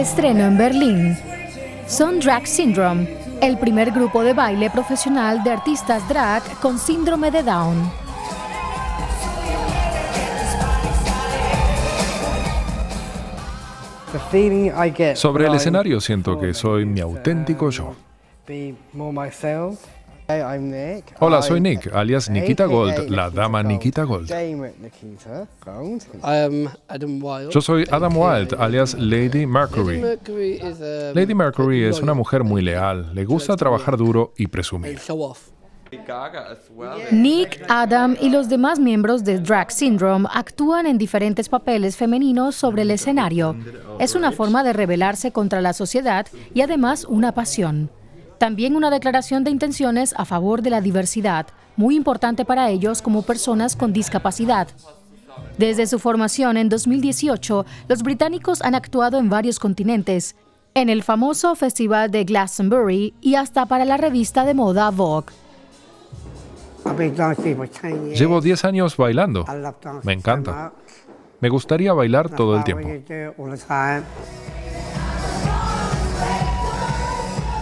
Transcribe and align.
Estreno 0.00 0.44
en 0.44 0.58
Berlín. 0.58 1.16
Son 1.86 2.18
Drag 2.18 2.48
Syndrome, 2.48 3.06
el 3.40 3.56
primer 3.58 3.92
grupo 3.92 4.24
de 4.24 4.32
baile 4.32 4.68
profesional 4.68 5.44
de 5.44 5.52
artistas 5.52 6.06
drag 6.08 6.42
con 6.60 6.78
síndrome 6.80 7.30
de 7.30 7.44
Down. 7.44 7.90
Sobre 15.14 15.46
el 15.46 15.54
escenario 15.54 16.00
siento 16.00 16.40
que 16.40 16.54
soy 16.54 16.84
mi 16.84 17.00
auténtico 17.00 17.70
yo. 17.70 17.94
Hola, 21.20 21.42
soy 21.42 21.60
Nick, 21.60 21.92
alias 21.94 22.30
Nikita 22.30 22.64
Gold, 22.64 23.10
la 23.10 23.28
dama 23.28 23.62
Nikita 23.62 24.04
Gold. 24.04 24.30
Yo 27.50 27.60
soy 27.60 27.84
Adam 27.90 28.16
Wilde, 28.16 28.56
alias 28.58 28.94
Lady 28.94 29.46
Mercury. 29.46 30.02
Lady 31.14 31.34
Mercury 31.34 31.84
es 31.84 32.00
una 32.00 32.14
mujer 32.14 32.42
muy 32.42 32.62
leal, 32.62 33.14
le 33.14 33.24
gusta 33.24 33.54
trabajar 33.56 33.96
duro 33.98 34.32
y 34.36 34.46
presumir. 34.46 34.98
Nick, 37.12 37.64
Adam 37.68 38.16
y 38.20 38.30
los 38.30 38.48
demás 38.48 38.80
miembros 38.80 39.24
de 39.24 39.38
Drag 39.38 39.70
Syndrome 39.70 40.26
actúan 40.32 40.86
en 40.86 40.98
diferentes 40.98 41.48
papeles 41.48 41.96
femeninos 41.96 42.56
sobre 42.56 42.82
el 42.82 42.90
escenario. 42.90 43.54
Es 44.00 44.14
una 44.14 44.32
forma 44.32 44.64
de 44.64 44.72
rebelarse 44.72 45.32
contra 45.32 45.60
la 45.60 45.72
sociedad 45.72 46.26
y 46.54 46.62
además 46.62 47.04
una 47.04 47.32
pasión. 47.32 47.90
También 48.38 48.76
una 48.76 48.90
declaración 48.90 49.44
de 49.44 49.50
intenciones 49.50 50.14
a 50.16 50.24
favor 50.24 50.62
de 50.62 50.70
la 50.70 50.80
diversidad, 50.80 51.46
muy 51.76 51.96
importante 51.96 52.44
para 52.44 52.70
ellos 52.70 53.02
como 53.02 53.22
personas 53.22 53.76
con 53.76 53.92
discapacidad. 53.92 54.68
Desde 55.58 55.86
su 55.86 55.98
formación 55.98 56.56
en 56.56 56.68
2018, 56.68 57.64
los 57.88 58.02
británicos 58.02 58.62
han 58.62 58.74
actuado 58.74 59.18
en 59.18 59.28
varios 59.28 59.58
continentes, 59.58 60.36
en 60.74 60.88
el 60.88 61.02
famoso 61.02 61.54
Festival 61.54 62.10
de 62.10 62.24
Glastonbury 62.24 63.14
y 63.20 63.36
hasta 63.36 63.66
para 63.66 63.84
la 63.84 63.96
revista 63.96 64.44
de 64.44 64.54
moda 64.54 64.90
Vogue. 64.90 65.32
Llevo 68.14 68.40
10 68.40 68.64
años 68.64 68.96
bailando. 68.96 69.44
Me 70.02 70.12
encanta. 70.12 70.72
Me 71.40 71.48
gustaría 71.48 71.92
bailar 71.92 72.30
todo 72.30 72.56
el 72.56 72.64
tiempo. 72.64 72.88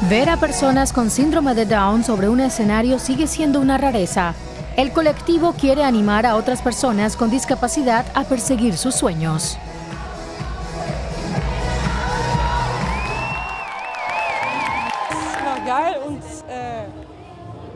Ver 0.08 0.31
a 0.31 0.36
personas 0.36 0.92
con 0.92 1.11
síndrome 1.11 1.55
de 1.55 1.64
Down 1.64 2.03
sobre 2.03 2.28
un 2.28 2.41
escenario 2.41 2.98
sigue 2.98 3.28
siendo 3.28 3.61
una 3.61 3.78
rareza. 3.78 4.34
El 4.77 4.91
colectivo 4.92 5.53
quiere 5.53 5.84
animar 5.84 6.27
a 6.27 6.34
otras 6.34 6.61
personas 6.61 7.17
con 7.17 7.31
discapacidad 7.31 8.05
a 8.14 8.25
perseguir 8.25 8.77
sus 8.77 8.97
sueños. 8.97 9.59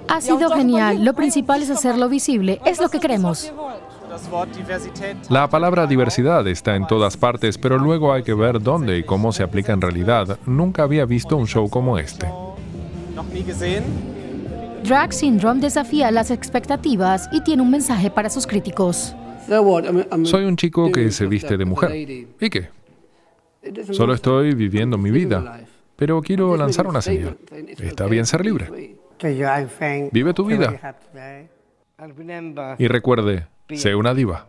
Ha 0.08 0.20
sido 0.20 0.50
genial. 0.50 1.04
Lo 1.04 1.14
principal 1.14 1.62
es 1.62 1.70
hacerlo 1.70 2.08
visible. 2.08 2.60
Es 2.64 2.80
lo 2.80 2.88
que 2.88 2.98
queremos. 2.98 3.52
La 5.28 5.48
palabra 5.48 5.86
diversidad 5.86 6.46
está 6.46 6.76
en 6.76 6.86
todas 6.86 7.16
partes, 7.16 7.58
pero 7.58 7.78
luego 7.78 8.12
hay 8.12 8.22
que 8.22 8.34
ver 8.34 8.60
dónde 8.60 8.98
y 8.98 9.02
cómo 9.02 9.32
se 9.32 9.42
aplica 9.42 9.72
en 9.72 9.80
realidad. 9.80 10.38
Nunca 10.46 10.82
había 10.82 11.04
visto 11.04 11.36
un 11.36 11.46
show 11.46 11.68
como 11.68 11.98
este. 11.98 12.26
Drag 14.84 15.12
Syndrome 15.12 15.60
desafía 15.60 16.10
las 16.10 16.30
expectativas 16.30 17.28
y 17.32 17.40
tiene 17.42 17.62
un 17.62 17.70
mensaje 17.70 18.10
para 18.10 18.30
sus 18.30 18.46
críticos. 18.46 19.16
Soy 20.24 20.44
un 20.44 20.56
chico 20.56 20.90
que 20.90 21.10
se 21.10 21.26
viste 21.26 21.56
de 21.56 21.64
mujer. 21.64 21.92
¿Y 22.40 22.50
qué? 22.50 22.68
Solo 23.92 24.14
estoy 24.14 24.54
viviendo 24.54 24.96
mi 24.96 25.10
vida, 25.10 25.60
pero 25.96 26.20
quiero 26.22 26.56
lanzar 26.56 26.86
una 26.86 27.02
señal. 27.02 27.36
Está 27.78 28.06
bien 28.06 28.26
ser 28.26 28.44
libre. 28.44 28.96
Vive 30.12 30.34
tu 30.34 30.44
vida. 30.44 30.96
Y 32.78 32.88
recuerde, 32.88 33.46
sé 33.74 33.94
una 33.94 34.14
diva. 34.14 34.46